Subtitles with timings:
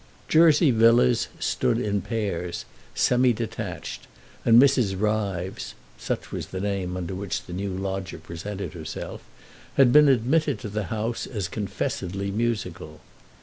[0.27, 2.65] Jersey Villas stood in pairs,
[2.95, 4.07] semi detached,
[4.43, 4.99] and Mrs.
[4.99, 10.85] Ryves—such was the name under which the new lodger presented herself—had been admitted to the
[10.85, 13.01] house as confessedly musical.